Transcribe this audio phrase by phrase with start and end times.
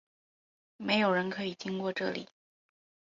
[0.77, 2.27] 没有人可以经过这里！